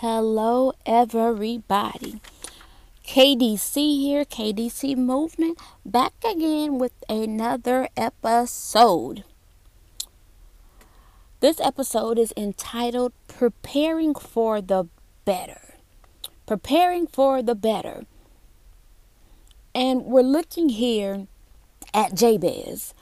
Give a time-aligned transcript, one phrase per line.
[0.00, 2.20] Hello, everybody.
[3.02, 9.24] KDC here, KDC Movement, back again with another episode.
[11.40, 14.84] This episode is entitled Preparing for the
[15.24, 15.76] Better.
[16.44, 18.04] Preparing for the Better.
[19.74, 21.26] And we're looking here
[21.94, 22.92] at Jabez.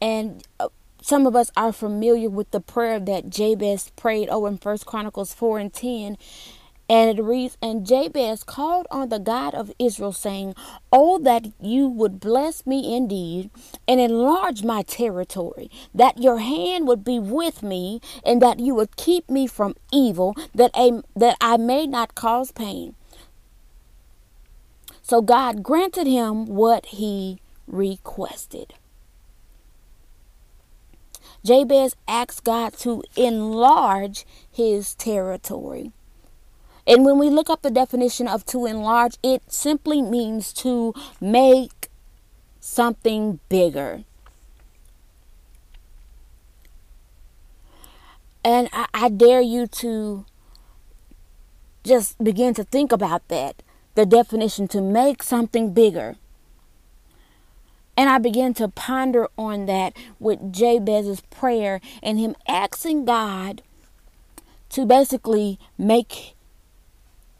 [0.00, 0.68] And uh,
[1.02, 5.34] some of us are familiar with the prayer that Jabez prayed over in First Chronicles
[5.34, 6.16] 4 and 10
[6.92, 10.54] and it reads, And Jabez called on the God of Israel, saying,
[10.92, 13.48] Oh, that you would bless me indeed,
[13.88, 18.96] and enlarge my territory, that your hand would be with me, and that you would
[18.96, 22.94] keep me from evil, that, I, that I may not cause pain.
[25.02, 28.74] So God granted him what he requested.
[31.44, 35.92] Jabez asked God to enlarge his territory.
[36.86, 41.88] And when we look up the definition of to enlarge, it simply means to make
[42.60, 44.04] something bigger.
[48.44, 50.24] And I, I, dare you to
[51.84, 53.62] just begin to think about that
[53.94, 56.16] the definition to make something bigger.
[57.96, 63.62] And I began to ponder on that with Jabez's prayer and him asking God
[64.70, 66.34] to basically make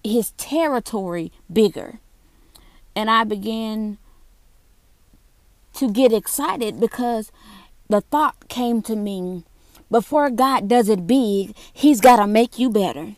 [0.05, 1.99] his territory bigger.
[2.95, 3.97] And I began
[5.75, 7.33] to get excited because
[7.89, 9.45] the thought came to me
[9.93, 13.17] before God does it big, He's got to make you better.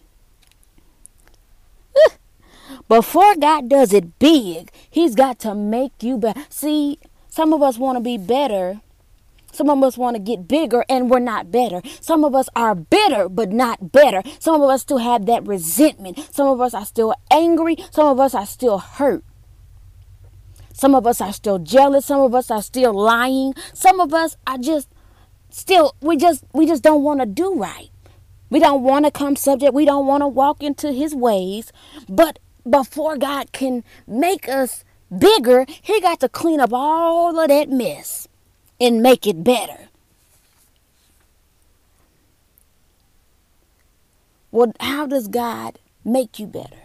[2.89, 6.44] Before God does it big, He's got to make you better.
[6.49, 6.99] See,
[7.34, 8.81] some of us want to be better
[9.55, 11.81] some of us want to get bigger and we're not better.
[12.00, 14.21] Some of us are bitter but not better.
[14.41, 16.19] Some of us still have that resentment.
[16.34, 17.77] Some of us are still angry.
[17.93, 19.23] Some of us are still hurt.
[20.73, 22.06] Some of us are still jealous.
[22.06, 23.55] Some of us are still lying.
[23.73, 24.89] Some of us are just
[25.50, 27.91] still we just we just don't want to do right.
[28.50, 29.73] We don't want to come subject.
[29.73, 31.73] We don't want to walk into his ways.
[32.09, 34.84] But before God can make us
[35.19, 38.28] bigger, he got to clean up all of that mess
[38.80, 39.88] and make it better.
[44.50, 46.82] Well, how does God make you better?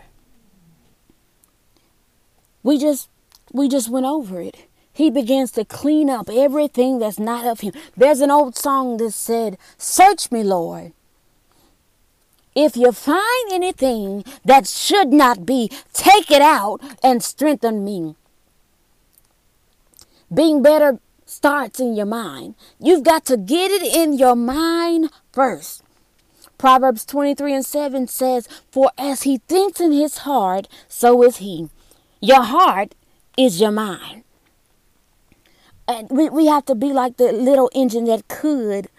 [2.63, 3.09] We just
[3.51, 4.67] we just went over it.
[4.91, 7.73] He begins to clean up everything that's not of him.
[7.95, 10.93] There's an old song that said, "Search me, Lord.
[12.65, 18.15] If you find anything that should not be, take it out and strengthen me."
[20.31, 22.55] Being better starts in your mind.
[22.79, 25.83] You've got to get it in your mind first.
[26.57, 31.69] Proverbs 23 and 7 says, For as he thinks in his heart, so is he.
[32.19, 32.95] Your heart
[33.37, 34.23] is your mind.
[35.87, 38.89] And we, we have to be like the little engine that could,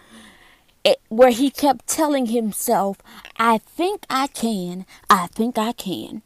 [0.83, 2.97] it, where he kept telling himself,
[3.37, 6.21] I think I can, I think I can.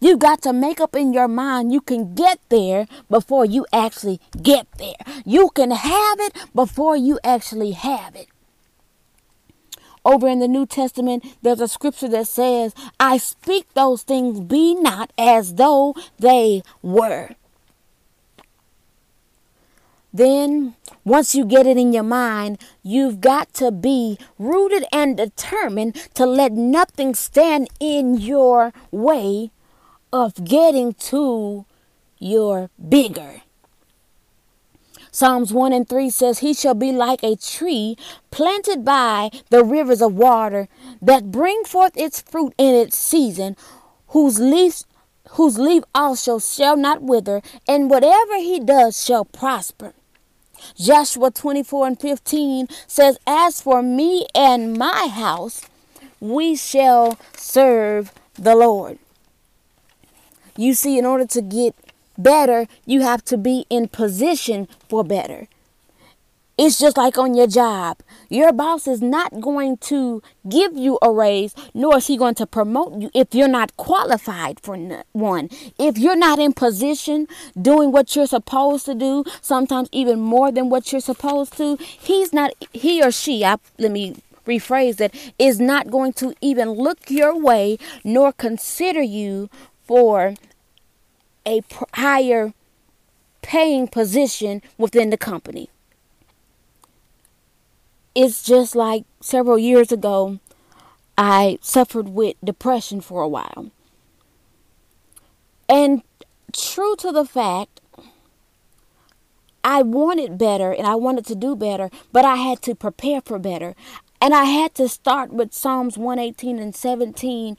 [0.00, 4.20] You got to make up in your mind you can get there before you actually
[4.42, 4.96] get there.
[5.24, 8.28] You can have it before you actually have it.
[10.04, 14.74] Over in the New Testament, there's a scripture that says, I speak those things be
[14.74, 17.30] not as though they were.
[20.16, 25.94] Then, once you get it in your mind, you've got to be rooted and determined
[26.14, 29.50] to let nothing stand in your way
[30.14, 31.66] of getting to
[32.18, 33.42] your bigger.
[35.10, 37.98] Psalms 1 and 3 says, He shall be like a tree
[38.30, 40.66] planted by the rivers of water
[41.02, 43.54] that bring forth its fruit in its season,
[44.08, 44.84] whose leaf
[45.32, 49.92] whose leaf also shall not wither, and whatever he does shall prosper.
[50.76, 55.62] Joshua 24 and 15 says, As for me and my house,
[56.20, 58.98] we shall serve the Lord.
[60.56, 61.74] You see, in order to get
[62.16, 65.48] better, you have to be in position for better.
[66.58, 67.98] It's just like on your job.
[68.30, 72.46] Your boss is not going to give you a raise, nor is he going to
[72.46, 74.74] promote you if you're not qualified for
[75.12, 75.50] one.
[75.78, 77.28] If you're not in position
[77.60, 82.32] doing what you're supposed to do, sometimes even more than what you're supposed to, he's
[82.32, 84.16] not, he or she, I, let me
[84.46, 89.50] rephrase that, is not going to even look your way nor consider you
[89.84, 90.32] for
[91.46, 91.60] a
[91.92, 92.54] higher
[93.42, 95.68] paying position within the company
[98.16, 100.40] it's just like several years ago,
[101.18, 103.70] I suffered with depression for a while.
[105.68, 106.02] And
[106.50, 107.82] true to the fact,
[109.62, 113.38] I wanted better and I wanted to do better, but I had to prepare for
[113.38, 113.74] better.
[114.18, 117.58] And I had to start with Psalms 118 and 17,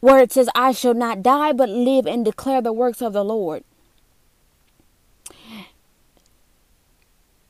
[0.00, 3.24] where it says, I shall not die, but live and declare the works of the
[3.24, 3.64] Lord.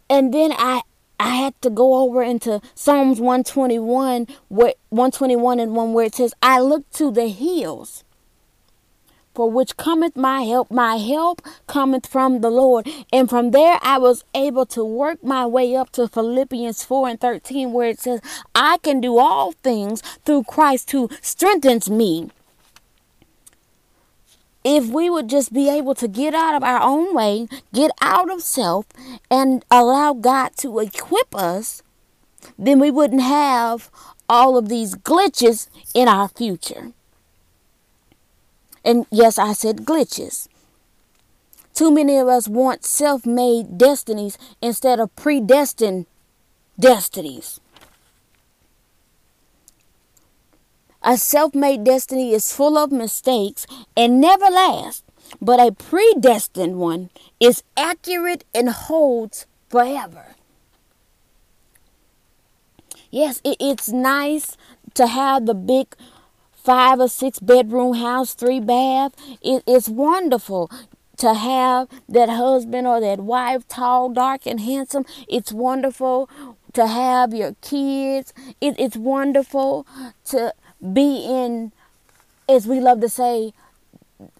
[0.09, 0.83] And then I,
[1.19, 6.35] I had to go over into Psalms 121 where 121 and 1 where it says,
[6.43, 8.05] I look to the hills
[9.35, 10.71] for which cometh my help.
[10.71, 12.89] My help cometh from the Lord.
[13.13, 17.21] And from there I was able to work my way up to Philippians 4 and
[17.21, 18.21] 13, where it says,
[18.55, 22.31] I can do all things through Christ who strengthens me
[24.65, 28.33] if we would just be able to get out of our own way, get out
[28.33, 28.87] of self,
[29.31, 31.83] and allow God to equip us,
[32.59, 33.91] then we wouldn't have
[34.29, 36.93] all of these glitches in our future.
[38.85, 40.49] And yes, I said glitches.
[41.75, 46.07] Too many of us want self made destinies instead of predestined
[46.79, 47.61] destinies.
[51.05, 55.03] A self made destiny is full of mistakes and never lasts,
[55.41, 60.35] but a predestined one is accurate and holds forever.
[63.11, 64.57] Yes, it, it's nice
[64.95, 65.95] to have the big
[66.55, 69.13] five or six bedroom house, three bath.
[69.43, 70.71] It, it's wonderful
[71.19, 75.05] to have that husband or that wife, tall, dark, and handsome.
[75.29, 76.31] It's wonderful
[76.73, 78.33] to have your kids.
[78.61, 79.87] It, it's wonderful
[80.27, 80.55] to
[80.93, 81.73] be in,
[82.49, 83.53] as we love to say,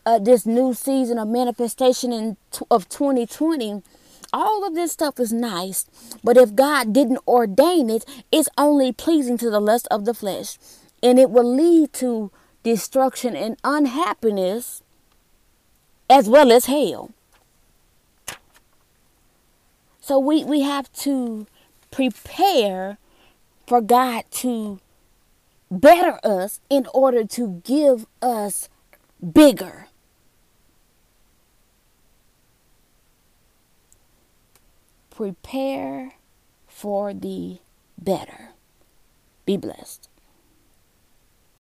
[0.07, 2.37] uh, this new season of manifestation in
[2.71, 3.83] of 2020
[4.33, 5.87] all of this stuff is nice
[6.23, 10.57] but if god didn't ordain it it's only pleasing to the lust of the flesh
[11.03, 12.31] and it will lead to
[12.63, 14.83] destruction and unhappiness
[16.09, 17.11] as well as hell.
[20.01, 21.47] So we we have to
[21.91, 22.99] prepare
[23.67, 24.81] for god to
[25.71, 28.69] better us in order to give us
[29.33, 29.89] bigger.
[35.11, 36.15] Prepare
[36.67, 37.59] for the
[37.99, 38.51] better.
[39.47, 40.09] Be blessed.